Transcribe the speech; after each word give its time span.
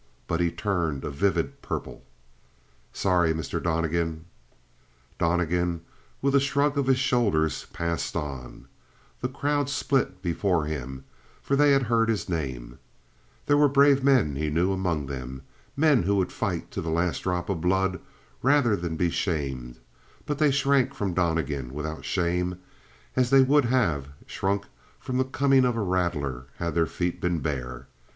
But 0.25 0.39
he 0.39 0.49
turned 0.49 1.03
a 1.03 1.11
vivid 1.11 1.61
purple. 1.61 2.01
"Sorry, 2.91 3.35
Mr. 3.35 3.61
Donnegan." 3.61 4.25
Donnegan, 5.19 5.81
with 6.23 6.33
a 6.33 6.39
shrug 6.39 6.75
of 6.75 6.87
his 6.87 6.97
shoulders, 6.97 7.67
passed 7.71 8.15
on. 8.15 8.67
The 9.21 9.29
crowd 9.29 9.69
split 9.69 10.23
before 10.23 10.65
him, 10.65 11.03
for 11.39 11.55
they 11.55 11.69
had 11.73 11.83
heard 11.83 12.09
his 12.09 12.27
name. 12.27 12.79
There 13.45 13.57
were 13.59 13.69
brave 13.69 14.03
men, 14.03 14.35
he 14.35 14.49
knew, 14.49 14.71
among 14.71 15.05
them. 15.05 15.43
Men 15.77 16.01
who 16.01 16.15
would 16.15 16.31
fight 16.31 16.71
to 16.71 16.81
the 16.81 16.89
last 16.89 17.19
drop 17.21 17.47
of 17.47 17.61
blood 17.61 17.99
rather 18.41 18.75
than 18.75 18.95
be 18.95 19.11
shamed, 19.11 19.77
but 20.25 20.39
they 20.39 20.49
shrank 20.49 20.95
from 20.95 21.13
Donnegan 21.13 21.75
without 21.75 22.05
shame, 22.05 22.57
as 23.15 23.29
they 23.29 23.43
would 23.43 23.65
have 23.65 24.07
shrunk 24.25 24.65
from 24.99 25.19
the 25.19 25.23
coming 25.25 25.63
of 25.63 25.77
a 25.77 25.81
rattler 25.81 26.47
had 26.57 26.73
their 26.73 26.87
feet 26.87 27.21
been 27.21 27.37
bare. 27.39 27.85